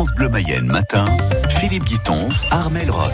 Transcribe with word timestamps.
France 0.00 0.14
Bleu 0.14 0.28
Mayenne 0.28 0.66
matin, 0.66 1.06
Philippe 1.58 1.84
Guiton, 1.84 2.28
Armel 2.52 2.88
Rock. 2.88 3.12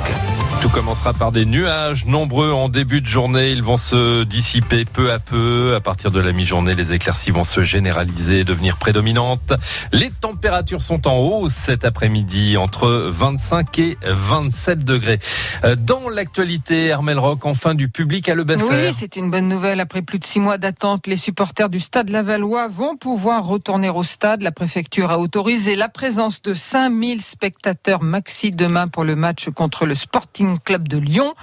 Tout 0.60 0.68
commencera 0.70 1.12
par 1.12 1.30
des 1.30 1.44
nuages 1.44 2.06
nombreux 2.06 2.50
en 2.50 2.70
début 2.70 3.02
de 3.02 3.06
journée. 3.06 3.50
Ils 3.50 3.62
vont 3.62 3.76
se 3.76 4.24
dissiper 4.24 4.86
peu 4.86 5.12
à 5.12 5.18
peu. 5.18 5.74
À 5.74 5.80
partir 5.80 6.10
de 6.10 6.20
la 6.20 6.32
mi-journée, 6.32 6.74
les 6.74 6.94
éclaircies 6.94 7.30
vont 7.30 7.44
se 7.44 7.62
généraliser 7.64 8.40
et 8.40 8.44
devenir 8.44 8.78
prédominantes. 8.78 9.52
Les 9.92 10.10
températures 10.10 10.80
sont 10.80 11.06
en 11.06 11.18
hausse 11.18 11.52
cet 11.52 11.84
après-midi, 11.84 12.56
entre 12.56 12.88
25 12.88 13.78
et 13.78 13.98
27 14.02 14.86
degrés. 14.86 15.18
Euh, 15.64 15.76
dans 15.76 16.08
l'actualité, 16.08 16.92
Armel 16.92 17.18
Rock, 17.18 17.44
enfin 17.44 17.74
du 17.74 17.90
public 17.90 18.30
à 18.30 18.34
Le 18.34 18.44
Basser. 18.44 18.64
Oui, 18.70 18.94
c'est 18.96 19.16
une 19.16 19.30
bonne 19.30 19.48
nouvelle. 19.48 19.80
Après 19.80 20.00
plus 20.00 20.18
de 20.18 20.24
six 20.24 20.40
mois 20.40 20.56
d'attente, 20.56 21.06
les 21.06 21.18
supporters 21.18 21.68
du 21.68 21.80
Stade 21.80 22.08
Lavallois 22.08 22.68
vont 22.68 22.96
pouvoir 22.96 23.44
retourner 23.44 23.90
au 23.90 24.02
stade. 24.02 24.40
La 24.40 24.52
préfecture 24.52 25.10
a 25.10 25.18
autorisé 25.18 25.76
la 25.76 25.90
présence 25.90 26.40
de 26.40 26.54
5000 26.54 27.20
spectateurs 27.20 28.02
maxi 28.34 28.50
demain 28.50 28.88
pour 28.88 29.04
le 29.04 29.14
match 29.14 29.48
contre 29.50 29.86
le 29.86 29.94
Sporting 29.94 30.56
Club 30.58 30.88
de 30.88 30.98
Lyon. 30.98 31.34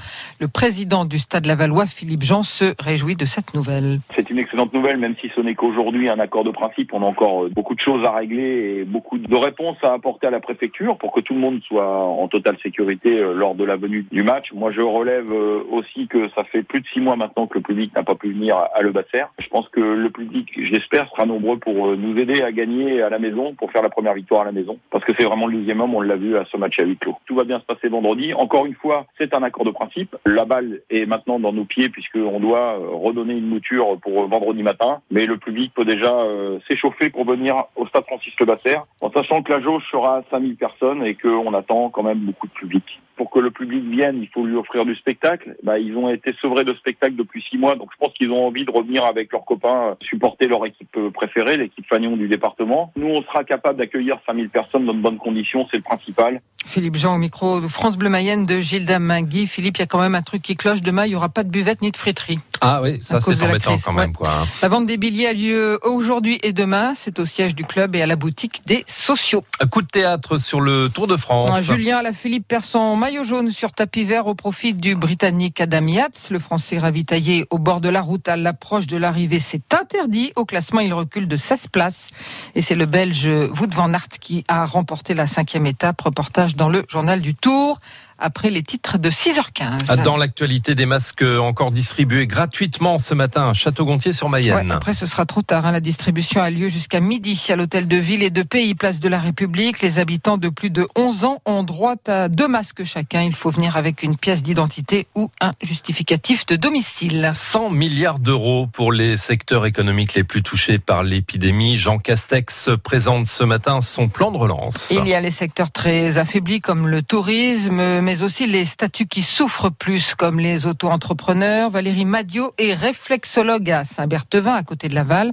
Le 0.42 0.50
président 0.50 1.06
du 1.06 1.20
Stade 1.20 1.46
Lavallois, 1.46 1.86
Philippe 1.86 2.24
Jean, 2.24 2.44
se 2.44 2.74
réjouit 2.84 3.16
de 3.16 3.24
cette 3.24 3.54
nouvelle. 3.54 4.00
C'est 4.14 4.30
une 4.30 4.40
excellente 4.40 4.74
nouvelle, 4.74 4.98
même 4.98 5.16
si 5.22 5.32
ce 5.34 5.40
n'est 5.40 5.56
qu'aujourd'hui 5.56 6.10
un 6.10 6.20
accord 6.20 6.44
de 6.44 6.52
principe. 6.52 6.94
On 6.94 7.02
a 7.02 7.06
encore 7.06 7.50
beaucoup 7.50 7.76
de 7.76 7.80
choses 7.80 8.06
à 8.06 8.12
régler 8.12 8.80
et 8.80 8.84
beaucoup 8.84 9.18
de 9.18 9.36
réponses 9.36 9.78
à 9.84 9.94
apporter 9.94 10.28
à 10.28 10.32
la 10.32 10.42
préfecture 10.42 10.98
pour 10.98 11.14
que 11.14 11.22
tout 11.22 11.34
le 11.34 11.40
monde 11.40 11.62
soit 11.66 11.88
en 11.88 12.28
totale 12.28 12.58
sécurité 12.62 13.20
euh, 13.20 13.34
lors 13.34 13.56
de 13.56 13.64
la 13.64 13.78
venue 13.78 14.06
du 14.12 14.24
match. 14.24 14.52
Moi, 14.54 14.72
je 14.74 14.82
relève 14.82 15.32
euh, 15.32 15.64
aussi 15.72 16.08
que 16.08 16.28
ça 16.36 16.44
fait 16.44 16.64
plus 16.64 16.82
de 16.82 16.88
six 16.94 17.00
mois 17.00 17.16
maintenant 17.16 17.48
que 17.48 17.58
le 17.58 17.64
public 17.64 17.96
n'a 17.96 18.04
pas 18.04 18.16
pu 18.16 18.34
venir 18.34 18.58
à 18.58 18.82
Le 18.82 18.92
Basser. 18.92 19.24
Je 19.40 19.48
pense 19.48 19.70
que 19.70 19.80
le 19.80 20.10
public, 20.10 20.50
j'espère, 20.70 21.08
sera 21.12 21.26
nombreux 21.26 21.58
pour 21.58 21.88
euh, 21.88 21.96
nous 21.96 22.18
aider 22.18 22.42
à 22.42 22.52
gagner 22.52 23.02
à 23.02 23.10
la 23.10 23.20
maison, 23.20 23.54
pour 23.54 23.72
faire 23.72 23.82
la 23.82 23.90
première 23.90 24.14
victoire 24.14 24.42
à 24.42 24.46
la 24.46 24.52
maison. 24.52 24.78
Parce 24.90 25.06
que 25.06 25.14
c'est 25.18 25.26
vraiment 25.26 25.48
le 25.48 25.58
deuxième 25.58 25.80
homme, 25.80 25.96
on 25.96 26.02
l'a 26.02 26.18
vu 26.18 26.36
à 26.36 26.44
ce 26.52 26.58
match 26.58 26.81
Tout 27.26 27.36
va 27.36 27.44
bien 27.44 27.60
se 27.60 27.66
passer 27.66 27.88
vendredi. 27.90 28.34
Encore 28.34 28.66
une 28.66 28.76
fois, 28.76 29.06
c'est 29.18 29.34
un 29.34 29.44
accord 29.44 29.66
de 29.66 29.72
principe. 29.72 30.16
La 30.26 30.46
balle 30.46 30.82
est 30.90 31.06
maintenant 31.06 31.40
dans 31.40 31.54
nos 31.54 31.66
pieds 31.66 31.90
puisqu'on 31.90 32.40
doit 32.40 32.80
euh, 32.80 32.90
redonner 32.92 33.34
une 33.34 33.48
mouture 33.48 33.98
pour 34.02 34.28
vendredi 34.28 34.64
matin. 34.64 35.02
Mais 35.12 35.26
le 35.26 35.38
public 35.38 35.74
peut 35.74 35.86
déjà 35.86 36.14
euh, 36.14 36.60
s'échauffer 36.68 37.10
pour 37.10 37.26
venir 37.26 37.66
au 37.76 37.88
stade 37.88 38.06
Francis 38.06 38.34
Le 38.40 38.46
Basser, 38.46 38.78
en 39.02 39.12
sachant 39.12 39.42
que 39.44 39.52
la 39.52 39.62
jauge 39.62 39.84
sera 39.92 40.18
à 40.18 40.24
5000 40.32 40.56
personnes 40.56 41.04
et 41.04 41.16
qu'on 41.16 41.54
attend 41.54 41.90
quand 41.90 42.04
même 42.04 42.20
beaucoup 42.20 42.48
de 42.48 42.54
public 42.54 42.84
pour 43.22 43.30
que 43.30 43.38
le 43.38 43.52
public 43.52 43.84
vienne, 43.84 44.18
il 44.20 44.28
faut 44.30 44.48
lui 44.48 44.56
offrir 44.56 44.84
du 44.84 44.96
spectacle. 44.96 45.56
Bah, 45.62 45.78
ils 45.78 45.96
ont 45.96 46.10
été 46.10 46.34
sevrés 46.42 46.64
de 46.64 46.74
spectacle 46.74 47.16
depuis 47.16 47.46
six 47.48 47.56
mois, 47.56 47.76
donc 47.76 47.90
je 47.94 47.98
pense 48.00 48.12
qu'ils 48.14 48.32
ont 48.32 48.48
envie 48.48 48.66
de 48.66 48.72
revenir 48.72 49.06
avec 49.06 49.32
leurs 49.32 49.46
copains, 49.46 49.96
supporter 50.02 50.48
leur 50.48 50.66
équipe 50.66 50.98
préférée, 51.14 51.56
l'équipe 51.56 51.86
Fagnon 51.88 52.18
du 52.18 52.28
département. 52.28 52.92
Nous, 52.96 53.06
on 53.06 53.22
sera 53.22 53.44
capable 53.44 53.78
d'accueillir 53.78 54.18
5000 54.26 54.50
personnes 54.50 54.86
dans 54.86 54.96
de 54.96 55.02
bonnes 55.02 55.20
conditions, 55.20 55.68
c'est 55.70 55.78
le 55.78 55.84
principal. 55.84 56.42
Philippe 56.66 56.96
Jean 56.96 57.14
au 57.14 57.20
micro 57.20 57.62
de 57.62 57.68
France 57.68 57.96
Bleu 57.96 58.10
Mayenne 58.10 58.48
de 58.48 58.60
Gilda 58.60 58.98
Mingui. 58.98 59.46
Philippe, 59.46 59.78
il 59.78 59.82
y 59.82 59.84
a 59.84 59.88
quand 59.88 60.02
même 60.02 60.16
un 60.16 60.24
truc 60.24 60.42
qui 60.42 60.56
cloche. 60.56 60.82
Demain, 60.82 61.06
il 61.06 61.10
n'y 61.10 61.16
aura 61.16 61.30
pas 61.30 61.44
de 61.44 61.52
buvette 61.52 61.84
ni 61.84 61.92
de 61.92 61.98
friterie. 61.98 62.40
Ah 62.64 62.80
oui, 62.84 63.00
ça 63.02 63.20
c'est 63.20 63.42
embêtant 63.42 63.76
quand 63.84 63.94
même. 63.94 64.14
Quoi. 64.14 64.30
Hein. 64.30 64.48
La 64.62 64.70
vente 64.70 64.86
des 64.86 64.98
billets 64.98 65.28
a 65.28 65.34
lieu 65.34 65.80
aujourd'hui 65.84 66.40
et 66.44 66.54
demain. 66.54 66.94
C'est 66.96 67.18
au 67.20 67.26
siège 67.26 67.56
du 67.56 67.66
club 67.66 67.96
et 67.96 68.04
à 68.04 68.06
la 68.06 68.16
boutique 68.16 68.62
des 68.68 68.86
sociaux. 68.88 69.44
Un 69.60 69.66
coup 69.66 69.82
de 69.82 69.88
théâtre 69.88 70.38
sur 70.38 70.62
le 70.62 70.88
Tour 70.90 71.08
de 71.08 71.18
France. 71.18 71.50
Julien 71.64 72.04
Philippe 72.14 72.48
perd 72.48 72.64
son 72.64 72.96
maillot 72.96 73.24
jaune 73.24 73.50
sur 73.50 73.72
tapis 73.72 74.04
vert 74.04 74.28
au 74.28 74.36
profit 74.36 74.76
du 74.76 74.96
Britannique 74.96 75.60
Adam 75.60 75.88
Yates. 75.88 76.28
Le 76.30 76.38
Français 76.38 76.78
ravitaillé 76.78 77.46
au 77.50 77.58
bord 77.58 77.82
de 77.82 77.90
la 77.90 78.02
route 78.02 78.28
à 78.28 78.38
l'approche 78.38 78.86
de 78.86 78.98
l'arrivée 78.98 79.40
s'est 79.40 79.62
interdit. 79.72 80.32
Au 80.36 80.46
classement, 80.46 80.82
il 80.82 80.94
recule 80.94 81.28
de 81.28 81.38
16 81.38 81.68
places. 81.68 82.10
Et 82.54 82.62
c'est 82.62 82.76
le 82.76 82.86
Belge 82.86 83.28
Wout 83.60 83.74
van 83.74 83.92
Aert 83.92 84.20
qui 84.20 84.44
a 84.48 84.66
remporté 84.66 85.16
la 85.16 85.26
cinquième 85.26 85.66
étape. 85.66 86.00
Reportage 86.02 86.56
dans 86.56 86.70
le 86.70 86.84
journal 86.88 87.22
du 87.22 87.34
Tour 87.34 87.80
après 88.22 88.50
les 88.50 88.64
titres 88.64 88.98
de 88.98 89.10
6h15. 89.10 90.04
Dans 90.04 90.16
l'actualité 90.16 90.76
des 90.76 90.86
masques 90.86 91.24
encore 91.24 91.72
distribués 91.72 92.28
gratuitement 92.28 92.98
ce 92.98 93.14
matin 93.14 93.50
à 93.50 93.54
Château-Gontier 93.54 94.14
sur 94.14 94.30
Mayenne. 94.30 94.72
après, 94.72 94.94
ce 94.94 95.06
sera 95.06 95.26
trop 95.26 95.42
tard. 95.42 95.66
Hein. 95.66 95.72
La 95.72 95.80
distribution 95.80 96.42
a 96.42 96.50
lieu 96.50 96.70
jusqu'à 96.70 97.00
midi 97.00 97.46
à 97.50 97.56
l'hôtel 97.56 97.88
de 97.88 97.98
ville 97.98 98.24
et 98.24 98.30
de 98.30 98.44
pays, 98.44 98.76
place 98.76 99.00
de 99.00 99.10
la 99.10 99.20
République. 99.20 99.82
Les 99.82 100.00
habitants 100.00 100.38
de 100.38 100.50
plus 100.50 100.70
de 100.70 100.88
11 100.96 101.26
ans 101.26 101.42
ont 101.46 101.64
droit 101.64 101.96
à 102.08 102.30
deux 102.30 102.48
masques 102.48 102.84
chacun. 102.84 103.22
Il 103.24 103.36
faut 103.36 103.50
venir 103.50 103.76
avec 103.76 104.04
une 104.04 104.16
pièce 104.16 104.44
d'identité 104.44 105.08
ou 105.16 105.30
un 105.42 105.52
justificatif 105.64 106.46
de 106.46 106.56
domicile. 106.56 107.32
100 107.34 107.72
milliards 107.72 108.20
d'euros 108.20 108.68
pour 108.68 108.92
les 108.92 109.18
secteurs 109.18 109.66
économiques 109.66 110.14
les 110.14 110.24
plus 110.24 110.44
touchés 110.44 110.78
par 110.78 111.04
l'épidémie. 111.04 111.78
Jean 111.78 111.98
Castex 111.98 112.70
présente 112.84 113.26
ce 113.26 113.44
matin 113.44 113.82
son 113.82 114.08
plan 114.08 114.32
de 114.32 114.38
relance. 114.38 114.92
Il 114.92 115.08
y 115.08 115.14
a 115.14 115.22
les 115.22 115.32
secteurs 115.32 115.72
très 115.72 116.18
affaiblis 116.18 116.62
comme 116.62 116.88
le 116.88 117.02
tourisme, 117.02 118.00
mais 118.02 118.11
aussi 118.20 118.46
les 118.46 118.66
statuts 118.66 119.08
qui 119.08 119.22
souffrent 119.22 119.72
plus, 119.72 120.16
comme 120.16 120.40
les 120.40 120.66
auto-entrepreneurs. 120.66 121.70
Valérie 121.70 122.06
Madio 122.06 122.54
est 122.58 122.74
réflexologue 122.74 123.72
à 123.72 123.86
Saint-Berthevin, 123.86 124.54
à 124.54 124.64
côté 124.64 124.90
de 124.90 124.96
Laval. 124.96 125.32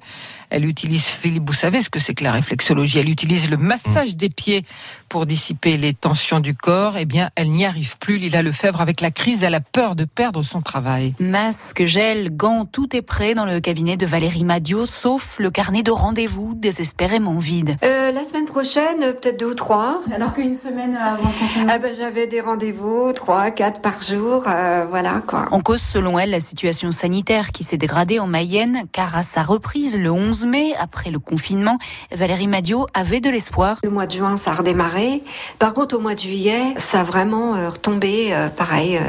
Elle 0.51 0.65
utilise, 0.65 1.05
Philippe, 1.05 1.47
vous 1.47 1.53
savez 1.53 1.83
ce 1.83 1.91
que 1.91 1.99
c'est 1.99 2.15
que 2.15 2.25
la 2.25 2.33
réflexologie? 2.33 2.99
Elle 2.99 3.11
utilise 3.11 3.51
le 3.51 3.57
massage 3.57 4.17
des 4.17 4.31
pieds 4.31 4.65
pour 5.09 5.27
dissiper 5.27 5.77
les 5.77 5.93
tensions 5.93 6.41
du 6.41 6.55
corps. 6.55 6.97
Eh 6.97 7.05
bien, 7.05 7.31
elle 7.35 7.51
n'y 7.51 7.67
arrive 7.67 7.99
plus. 7.99 8.17
Lila 8.17 8.43
Lefebvre, 8.43 8.81
avec 8.81 9.01
la 9.01 9.11
crise, 9.11 9.43
elle 9.43 9.55
a 9.55 9.61
peur 9.61 9.97
de 9.97 10.05
perdre 10.05 10.43
son 10.43 10.63
travail. 10.63 11.15
Masque, 11.19 11.85
gel, 11.85 12.31
gants, 12.35 12.65
tout 12.65 12.95
est 12.95 13.03
prêt 13.03 13.35
dans 13.35 13.45
le 13.45 13.61
cabinet 13.61 13.97
de 13.97 14.07
Valérie 14.07 14.45
Madio, 14.45 14.87
sauf 14.87 15.37
le 15.39 15.51
carnet 15.51 15.83
de 15.83 15.91
rendez-vous 15.91 16.55
désespérément 16.55 17.39
vide. 17.39 17.77
Euh, 17.85 18.13
la 18.13 18.25
semaine 18.25 18.47
prochaine, 18.47 19.01
peut-être 19.01 19.41
deux 19.41 19.51
ou 19.51 19.55
trois. 19.55 20.01
Alors 20.15 20.35
qu'une 20.35 20.55
semaine 20.55 20.97
avant 20.97 21.31
ah 21.69 21.79
ben, 21.79 21.93
J'avais 21.93 22.27
des 22.27 22.41
rendez-vous 22.41 22.68
rendez-vous, 22.69 23.13
3, 23.13 23.51
4 23.51 23.81
par 23.81 24.03
jour, 24.03 24.45
euh, 24.47 24.87
voilà 24.89 25.23
quoi. 25.27 25.47
En 25.51 25.61
cause, 25.61 25.81
selon 25.81 26.19
elle, 26.19 26.31
la 26.31 26.41
situation 26.41 26.91
sanitaire 26.91 27.53
qui 27.53 27.65
s'est 27.65 27.77
dégradée 27.77 28.19
en 28.19 28.27
Mayenne, 28.27 28.83
car 28.93 29.17
à 29.17 29.23
sa 29.23 29.43
reprise 29.43 29.97
le 29.97 30.11
11 30.11 30.47
mai, 30.47 30.75
après 30.79 31.11
le 31.11 31.19
confinement, 31.19 31.79
Valérie 32.13 32.47
Madio 32.47 32.87
avait 32.95 33.21
de 33.21 33.31
l'espoir. 33.31 33.79
Le 33.83 33.91
mois 33.91 34.07
de 34.07 34.13
juin, 34.13 34.37
ça 34.37 34.51
a 34.51 34.55
redémarré. 34.55 35.23
Par 35.59 35.73
contre, 35.73 35.97
au 35.97 36.01
mois 36.01 36.15
de 36.15 36.21
juillet, 36.21 36.75
ça 36.77 37.01
a 37.01 37.05
vraiment 37.05 37.55
euh, 37.55 37.71
retombé, 37.71 38.31
euh, 38.33 38.49
pareil, 38.49 39.01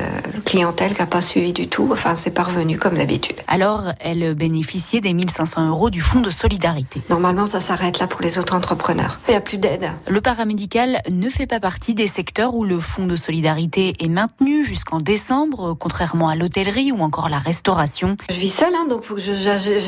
clientèle 0.45 0.93
qui 0.93 0.99
n'a 0.99 1.07
pas 1.07 1.21
suivi 1.21 1.51
du 1.53 1.67
tout. 1.67 1.89
Enfin, 1.91 2.15
c'est 2.15 2.31
pas 2.31 2.43
revenu 2.43 2.77
comme 2.77 2.95
d'habitude. 2.95 3.37
Alors, 3.47 3.83
elle 3.99 4.35
bénéficiait 4.35 5.01
des 5.01 5.13
1500 5.13 5.67
euros 5.67 5.89
du 5.89 6.01
fonds 6.01 6.21
de 6.21 6.31
solidarité. 6.31 7.01
Normalement, 7.09 7.45
ça 7.45 7.59
s'arrête 7.59 7.99
là 7.99 8.07
pour 8.07 8.21
les 8.21 8.39
autres 8.39 8.55
entrepreneurs. 8.55 9.19
Il 9.27 9.31
n'y 9.31 9.37
a 9.37 9.41
plus 9.41 9.57
d'aide. 9.57 9.91
Le 10.07 10.21
paramédical 10.21 11.01
ne 11.09 11.29
fait 11.29 11.47
pas 11.47 11.59
partie 11.59 11.93
des 11.93 12.07
secteurs 12.07 12.55
où 12.55 12.63
le 12.63 12.79
fonds 12.79 13.07
de 13.07 13.15
solidarité 13.15 13.48
est 13.57 14.07
maintenue 14.07 14.63
jusqu'en 14.63 14.99
décembre, 14.99 15.75
contrairement 15.79 16.29
à 16.29 16.35
l'hôtellerie 16.35 16.91
ou 16.91 17.01
encore 17.01 17.29
la 17.29 17.39
restauration. 17.39 18.17
Je 18.29 18.39
vis 18.39 18.53
seule, 18.53 18.73
hein, 18.75 18.85
donc 18.89 19.03
faut 19.03 19.15
que 19.15 19.21
je, 19.21 19.33
je, 19.33 19.79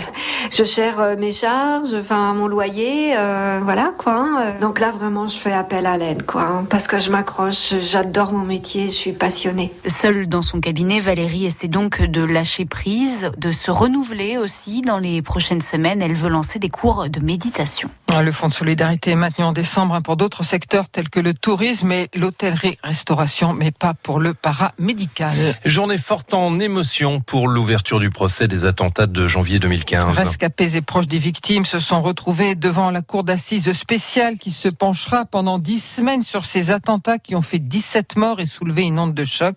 je, 0.51 0.63
gère 0.63 0.99
euh, 0.99 1.15
mes 1.17 1.31
charges, 1.31 1.93
enfin 1.93 2.33
mon 2.33 2.47
loyer, 2.47 3.15
euh, 3.17 3.59
voilà 3.63 3.93
quoi. 3.97 4.15
Hein. 4.17 4.55
Donc 4.61 4.79
là 4.79 4.91
vraiment, 4.91 5.27
je 5.27 5.37
fais 5.37 5.51
appel 5.51 5.85
à 5.85 5.97
l'aide, 5.97 6.25
quoi, 6.25 6.43
hein, 6.43 6.65
parce 6.69 6.87
que 6.87 6.99
je 6.99 7.11
m'accroche, 7.11 7.75
j'adore 7.79 8.33
mon 8.33 8.45
métier, 8.45 8.85
je 8.85 8.95
suis 8.95 9.13
passionnée. 9.13 9.71
Seule 9.87 10.27
dans 10.27 10.41
son 10.41 10.59
cabinet, 10.59 10.99
Valérie 10.99 11.45
essaie 11.45 11.67
donc 11.67 12.01
de 12.01 12.21
lâcher 12.21 12.65
prise, 12.65 13.31
de 13.37 13.51
se 13.51 13.71
renouveler 13.71 14.37
aussi. 14.37 14.81
Dans 14.81 14.97
les 14.97 15.21
prochaines 15.21 15.61
semaines, 15.61 16.01
elle 16.01 16.15
veut 16.15 16.29
lancer 16.29 16.59
des 16.59 16.69
cours 16.69 17.09
de 17.09 17.19
méditation. 17.19 17.89
Le 18.19 18.31
fonds 18.31 18.49
de 18.49 18.53
solidarité 18.53 19.11
est 19.11 19.15
maintenu 19.15 19.45
en 19.45 19.53
décembre 19.53 19.99
pour 20.01 20.15
d'autres 20.15 20.43
secteurs 20.43 20.89
tels 20.89 21.09
que 21.09 21.19
le 21.19 21.33
tourisme 21.33 21.91
et 21.91 22.09
l'hôtellerie-restauration 22.13 23.53
mais 23.53 23.71
pas 23.71 23.93
pour 23.93 24.19
le 24.19 24.33
paramédical. 24.33 25.33
Journée 25.65 25.97
forte 25.97 26.33
en 26.33 26.59
émotion 26.59 27.21
pour 27.21 27.47
l'ouverture 27.47 27.99
du 27.99 28.09
procès 28.11 28.47
des 28.47 28.65
attentats 28.65 29.07
de 29.07 29.27
janvier 29.27 29.59
2015. 29.59 30.17
Rescapés 30.17 30.75
et 30.75 30.81
proches 30.81 31.07
des 31.07 31.17
victimes 31.17 31.65
se 31.65 31.79
sont 31.79 32.01
retrouvés 32.01 32.55
devant 32.55 32.91
la 32.91 33.01
cour 33.01 33.23
d'assises 33.23 33.71
spéciale 33.73 34.37
qui 34.37 34.51
se 34.51 34.67
penchera 34.67 35.25
pendant 35.25 35.57
dix 35.57 35.83
semaines 35.83 36.23
sur 36.23 36.45
ces 36.45 36.69
attentats 36.69 37.17
qui 37.17 37.35
ont 37.35 37.41
fait 37.41 37.59
17 37.59 38.17
morts 38.17 38.39
et 38.39 38.45
soulevé 38.45 38.83
une 38.83 38.99
onde 38.99 39.15
de 39.15 39.25
choc. 39.25 39.55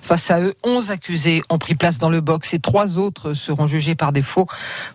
Face 0.00 0.30
à 0.30 0.40
eux, 0.40 0.54
11 0.64 0.90
accusés 0.90 1.42
ont 1.50 1.58
pris 1.58 1.74
place 1.74 1.98
dans 1.98 2.10
le 2.10 2.20
box 2.20 2.54
et 2.54 2.60
trois 2.60 2.98
autres 2.98 3.34
seront 3.34 3.66
jugés 3.66 3.94
par 3.94 4.12
défaut 4.12 4.46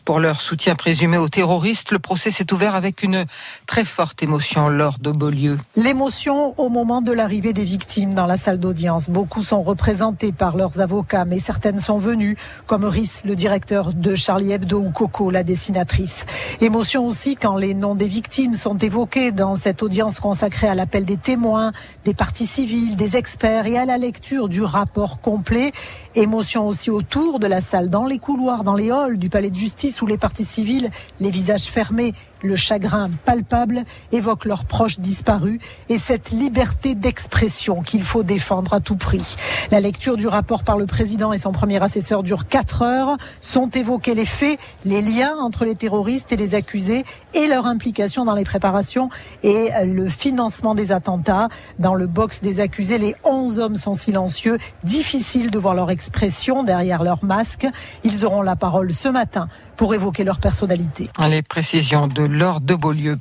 pour 0.06 0.20
leur 0.20 0.42
soutien 0.42 0.76
présumé 0.76 1.18
aux 1.18 1.30
terroristes. 1.30 1.92
Le 1.92 2.00
procès 2.00 2.32
s'est 2.32 2.52
ouvert 2.52 2.74
avec 2.74 3.01
une 3.04 3.26
très 3.66 3.86
forte 3.86 4.24
émotion 4.24 4.70
lors 4.70 5.00
de 5.00 5.12
Beaulieu. 5.12 5.58
L'émotion 5.76 6.54
au 6.60 6.70
moment 6.70 7.02
de 7.02 7.12
l'arrivée 7.12 7.54
des 7.54 7.64
victimes 7.64 8.14
dans 8.14 8.26
la 8.26 8.38
salle 8.38 8.60
d'audience. 8.60 9.10
Beaucoup 9.10 9.44
sont 9.44 9.62
représentés 9.62 10.32
par 10.32 10.58
leurs 10.58 10.82
avocats, 10.82 11.26
mais 11.26 11.40
certaines 11.40 11.80
sont 11.80 11.98
venues, 11.98 12.38
comme 12.68 12.86
Rhys, 12.86 13.22
le 13.26 13.36
directeur 13.36 13.94
de 13.94 14.16
Charlie 14.16 14.52
Hebdo, 14.52 14.80
ou 14.80 14.92
Coco, 14.92 15.32
la 15.32 15.44
dessinatrice. 15.44 16.26
Émotion 16.60 17.06
aussi 17.06 17.36
quand 17.36 17.56
les 17.56 17.74
noms 17.74 17.96
des 17.96 18.08
victimes 18.08 18.54
sont 18.56 18.78
évoqués 18.78 19.32
dans 19.32 19.56
cette 19.56 19.84
audience 19.84 20.20
consacrée 20.20 20.68
à 20.68 20.76
l'appel 20.76 21.06
des 21.06 21.18
témoins, 21.18 21.72
des 22.06 22.14
parties 22.14 22.46
civiles, 22.46 22.96
des 22.96 23.18
experts 23.18 23.66
et 23.68 23.78
à 23.78 23.86
la 23.86 23.98
lecture 23.98 24.50
du 24.50 24.62
rapport 24.62 25.22
complet. 25.22 25.72
Émotion 26.16 26.68
aussi 26.68 26.90
autour 26.90 27.40
de 27.40 27.48
la 27.48 27.62
salle, 27.62 27.90
dans 27.90 28.06
les 28.06 28.20
couloirs, 28.20 28.64
dans 28.64 28.76
les 28.76 28.92
halls 28.92 29.18
du 29.18 29.30
palais 29.30 29.50
de 29.50 29.56
justice 29.56 30.02
où 30.02 30.08
les 30.08 30.18
parties 30.18 30.46
civiles, 30.46 30.90
les 31.20 31.32
visages 31.32 31.66
fermés, 31.66 32.14
le 32.42 32.56
chagrin 32.56 33.10
palpable, 33.26 33.84
évoquent 34.12 34.46
leurs 34.46 34.66
proches 34.66 35.00
disparus 35.00 35.60
et 35.90 35.98
cette 35.98 36.32
liberté 36.32 36.96
d'expression 36.96 37.82
qu'il 37.82 38.04
faut 38.04 38.24
défendre 38.24 38.74
à 38.74 38.80
tout 38.80 38.96
prix. 38.96 39.36
La 39.72 39.80
lecture 39.80 40.18
du 40.18 40.28
rapport 40.28 40.64
par 40.64 40.78
le 40.78 40.86
président 40.86 41.34
et 41.34 41.38
son 41.38 41.52
premier 41.52 41.82
assesseur 41.82 42.24
dure 42.24 42.48
4 42.48 42.82
heures. 42.82 43.18
Sont 43.40 43.70
évoqués 43.70 44.16
les 44.16 44.26
faits, 44.26 44.60
les 44.86 45.02
liens 45.02 45.36
entre 45.42 45.66
les 45.66 45.76
terroristes 45.76 46.32
et 46.32 46.36
les 46.36 46.56
accusés 46.56 47.04
et 47.34 47.48
leur 47.48 47.66
implication 47.66 48.26
dans 48.26 48.34
les 48.34 48.44
préparations 48.44 49.10
et 49.44 49.70
le 49.86 50.10
financement 50.10 50.76
des 50.76 50.92
attentats. 50.92 51.48
Dans 51.80 51.96
le 51.96 52.08
box 52.08 52.42
des 52.42 52.60
accusés, 52.60 52.98
les 52.98 53.16
11 53.24 53.60
hommes 53.60 53.76
sont 53.76 53.94
silencieux. 53.94 54.58
Difficile 54.84 55.52
de 55.52 55.60
voir 55.60 55.74
leur 55.74 55.90
expression 55.90 56.64
derrière 56.64 57.04
leur 57.04 57.24
masque. 57.24 57.68
Ils 58.04 58.26
auront 58.26 58.42
la 58.42 58.56
parole 58.56 58.94
ce 58.94 59.10
matin 59.10 59.48
pour 59.78 59.94
évoquer 59.96 60.24
leur 60.24 60.40
personnalité. 60.40 61.10
Les 61.28 61.42
précisions 61.42 62.08
de 62.08 62.24
Laure 62.32 62.62
de 62.62 62.76
Beaulieu. 62.76 63.18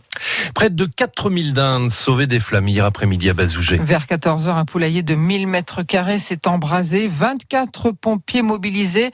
Près 0.55 0.71
de 0.71 0.85
4000 0.85 1.53
dindes 1.53 1.91
sauvées 1.91 2.27
des 2.27 2.41
flammes 2.41 2.69
hier 2.69 2.85
après-midi 2.85 3.31
à 3.31 3.35
Bazougé. 3.35 3.79
Vers 3.79 4.07
14h, 4.07 4.57
un 4.57 4.65
poulailler 4.65 5.03
de 5.03 5.15
1000 5.15 5.47
mètres 5.47 5.83
carrés 5.83 6.19
s'est 6.19 6.47
embrasé. 6.47 7.09
24 7.09 7.93
pompiers 7.93 8.43
mobilisés. 8.43 9.11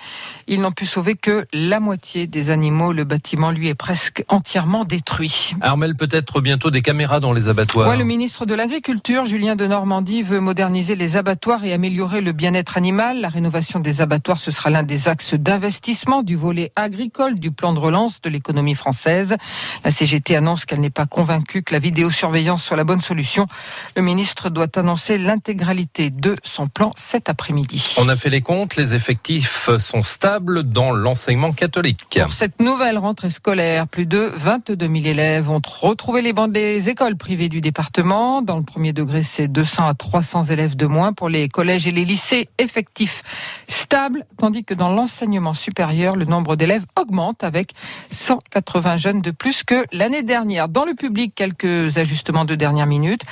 Ils 0.49 0.61
n'ont 0.61 0.73
pu 0.73 0.87
sauver 0.87 1.15
que 1.15 1.47
la 1.53 1.81
moitié 1.81 2.27
des 2.27 2.51
animaux. 2.51 2.93
Le 2.93 3.05
bâtiment, 3.05 3.51
lui, 3.51 3.69
est 3.69 3.75
presque 3.75 4.25
entièrement 4.29 4.85
détruit. 4.85 5.55
Armel, 5.61 5.95
peut-être 5.95 6.41
bientôt 6.41 6.71
des 6.71 6.83
caméras 6.83 7.21
dans 7.21 7.33
les 7.33 7.49
abattoirs. 7.49 7.89
Ouais, 7.89 7.97
le 7.97 8.05
ministre 8.05 8.47
de 8.47 8.55
l'Agriculture, 8.55 9.27
Julien 9.27 9.57
de 9.57 9.67
Normandie, 9.67 10.23
veut 10.23 10.41
moderniser 10.41 10.97
les 10.97 11.17
abattoirs 11.17 11.65
et 11.65 11.73
améliorer 11.73 12.21
le 12.21 12.33
bien-être 12.33 12.77
animal. 12.77 13.21
La 13.21 13.29
rénovation 13.29 13.81
des 13.81 14.01
abattoirs, 14.01 14.39
ce 14.39 14.51
sera 14.51 14.71
l'un 14.71 14.83
des 14.83 15.09
axes 15.09 15.35
d'investissement 15.35 16.23
du 16.23 16.37
volet 16.37 16.73
agricole 16.77 17.39
du 17.39 17.51
plan 17.51 17.73
de 17.73 17.79
relance 17.79 18.21
de 18.21 18.29
l'économie 18.29 18.75
française. 18.75 19.37
La 19.87 19.93
CGT 19.93 20.35
annonce 20.35 20.65
qu'elle 20.65 20.81
n'est 20.81 20.91
pas 20.91 21.07
convaincue 21.07 21.63
que 21.63 21.73
la 21.73 21.79
vidéosurveillance 21.79 22.65
soit 22.65 22.77
la 22.77 22.83
bonne 22.83 23.01
solution. 23.01 23.47
Le 23.95 24.03
ministre 24.03 24.51
doit 24.51 24.67
annoncer 24.75 25.17
l'intégralité 25.17 26.11
de 26.11 26.35
son 26.43 26.67
plan 26.67 26.91
cet 26.97 27.29
après-midi. 27.29 27.95
On 27.97 28.09
a 28.09 28.17
fait 28.17 28.29
les 28.29 28.41
comptes, 28.41 28.75
les 28.75 28.95
effectifs 28.95 29.71
sont 29.79 30.03
stables 30.03 30.65
dans 30.65 30.91
l'enseignement 30.91 31.53
catholique. 31.53 32.19
Pour 32.21 32.33
cette 32.33 32.59
nouvelle 32.59 32.99
rentrée 32.99 33.31
scolaire, 33.31 33.87
plus 33.87 34.07
de 34.07 34.33
22 34.35 34.77
000 34.77 35.07
élèves 35.07 35.51
ont 35.51 35.63
retrouvé 35.81 36.21
les 36.21 36.33
bancs 36.33 36.51
des 36.51 36.89
écoles 36.89 37.17
privées 37.17 37.49
du 37.49 37.61
département. 37.61 38.43
Dans 38.43 38.57
le 38.57 38.65
premier 38.65 38.93
degré, 38.93 39.23
c'est 39.23 39.47
200 39.47 39.87
à 39.87 39.95
300 39.95 40.47
élèves 40.47 40.75
de 40.75 40.87
moins. 40.87 41.13
Pour 41.13 41.29
les 41.29 41.49
collèges 41.49 41.87
et 41.87 41.93
les 41.93 42.05
lycées, 42.05 42.49
effectifs 42.59 43.23
stables, 43.69 44.27
tandis 44.37 44.65
que 44.65 44.75
dans 44.75 44.91
l'enseignement 44.91 45.55
supérieur, 45.55 46.17
le 46.17 46.25
nombre 46.25 46.57
d'élèves 46.57 46.87
augmente 47.01 47.45
avec 47.45 47.71
180 48.11 48.97
jeunes 48.97 49.23
de 49.23 49.31
plus 49.31 49.63
que 49.63 49.76
l'année 49.93 50.23
dernière. 50.23 50.69
Dans 50.69 50.85
le 50.85 50.95
public, 50.95 51.35
quelques 51.35 51.99
ajustements 51.99 52.45
de 52.45 52.55
dernière 52.55 52.87
minute. 52.87 53.23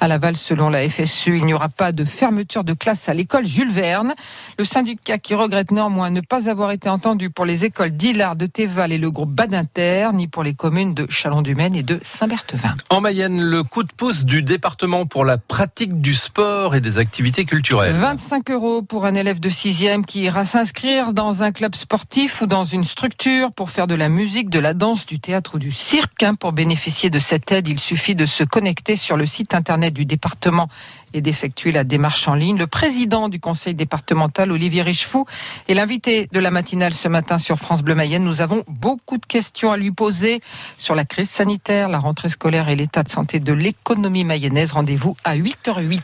À 0.00 0.08
Laval, 0.08 0.36
selon 0.36 0.68
la 0.68 0.88
FSU, 0.88 1.38
il 1.38 1.46
n'y 1.46 1.54
aura 1.54 1.68
pas 1.68 1.92
de 1.92 2.04
fermeture 2.04 2.64
de 2.64 2.72
classe 2.72 3.08
à 3.08 3.14
l'école 3.14 3.46
Jules 3.46 3.70
Verne. 3.70 4.14
Le 4.58 4.64
syndicat 4.64 5.18
qui 5.18 5.34
regrette 5.34 5.70
néanmoins 5.70 6.10
ne 6.10 6.20
pas 6.20 6.48
avoir 6.48 6.70
été 6.70 6.88
entendu 6.88 7.30
pour 7.30 7.44
les 7.44 7.64
écoles 7.64 7.90
d'Illard, 7.90 8.36
de 8.36 8.46
Théval 8.46 8.92
et 8.92 8.98
le 8.98 9.10
groupe 9.10 9.30
Badinter, 9.30 10.10
ni 10.14 10.28
pour 10.28 10.42
les 10.42 10.54
communes 10.54 10.94
de 10.94 11.06
Chalon-du-Maine 11.08 11.74
et 11.74 11.82
de 11.82 12.00
Saint-Berthevin. 12.02 12.74
En 12.90 13.00
Mayenne, 13.00 13.40
le 13.40 13.62
coup 13.62 13.82
de 13.82 13.92
pouce 13.92 14.24
du 14.24 14.42
département 14.42 15.06
pour 15.06 15.24
la 15.24 15.38
pratique 15.38 16.00
du 16.00 16.14
sport 16.14 16.74
et 16.74 16.80
des 16.80 16.98
activités 16.98 17.44
culturelles. 17.44 17.92
25 17.92 18.50
euros 18.50 18.82
pour 18.82 19.04
un 19.04 19.14
élève 19.14 19.40
de 19.40 19.50
6e 19.50 20.04
qui 20.04 20.22
ira 20.22 20.46
s'inscrire 20.46 21.12
dans 21.12 21.42
un 21.42 21.52
club 21.52 21.74
sportif 21.74 22.40
ou 22.42 22.46
dans 22.46 22.64
une 22.64 22.84
structure 22.84 23.52
pour 23.52 23.70
faire 23.70 23.86
de 23.86 23.94
la 23.94 24.08
musique, 24.08 24.50
de 24.50 24.58
la 24.58 24.74
danse, 24.74 25.06
du 25.06 25.20
théâtre 25.20 25.56
ou 25.56 25.58
du 25.58 25.72
cirque. 25.72 25.91
Hein, 26.22 26.34
pour 26.36 26.52
bénéficier 26.52 27.10
de 27.10 27.18
cette 27.18 27.50
aide, 27.50 27.66
il 27.66 27.80
suffit 27.80 28.14
de 28.14 28.26
se 28.26 28.44
connecter 28.44 28.96
sur 28.96 29.16
le 29.16 29.26
site 29.26 29.54
internet 29.54 29.92
du 29.92 30.06
département 30.06 30.68
et 31.12 31.20
d'effectuer 31.20 31.72
la 31.72 31.84
démarche 31.84 32.28
en 32.28 32.34
ligne. 32.34 32.56
Le 32.56 32.66
président 32.66 33.28
du 33.28 33.40
conseil 33.40 33.74
départemental, 33.74 34.52
Olivier 34.52 34.82
Richefou, 34.82 35.26
est 35.68 35.74
l'invité 35.74 36.28
de 36.32 36.38
la 36.40 36.50
matinale 36.50 36.94
ce 36.94 37.08
matin 37.08 37.38
sur 37.38 37.58
France 37.58 37.82
Bleu 37.82 37.94
Mayenne. 37.94 38.24
Nous 38.24 38.40
avons 38.40 38.62
beaucoup 38.68 39.18
de 39.18 39.26
questions 39.26 39.72
à 39.72 39.76
lui 39.76 39.90
poser 39.90 40.40
sur 40.78 40.94
la 40.94 41.04
crise 41.04 41.28
sanitaire, 41.28 41.88
la 41.88 41.98
rentrée 41.98 42.28
scolaire 42.28 42.68
et 42.68 42.76
l'état 42.76 43.02
de 43.02 43.10
santé 43.10 43.40
de 43.40 43.52
l'économie 43.52 44.24
mayonnaise. 44.24 44.72
Rendez-vous 44.72 45.16
à 45.24 45.36
8h08. 45.36 46.00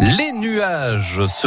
Les 0.00 0.32
nuages 0.32 1.26
seront 1.26 1.38